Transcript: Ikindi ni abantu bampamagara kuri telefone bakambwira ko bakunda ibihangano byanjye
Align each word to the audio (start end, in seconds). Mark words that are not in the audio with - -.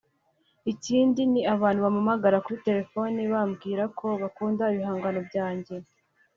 Ikindi 0.71 1.21
ni 1.31 1.41
abantu 1.53 1.79
bampamagara 1.85 2.43
kuri 2.45 2.57
telefone 2.67 3.17
bakambwira 3.31 3.83
ko 3.99 4.07
bakunda 4.21 4.63
ibihangano 4.73 5.19
byanjye 5.29 5.75